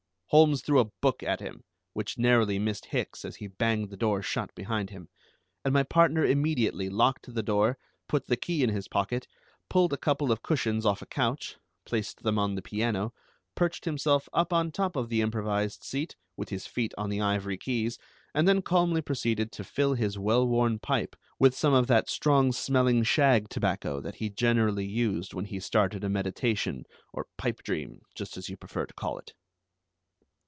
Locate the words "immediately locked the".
6.23-7.43